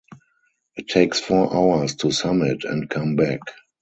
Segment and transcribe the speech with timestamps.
[0.77, 3.41] It takes four hours to summit and come back.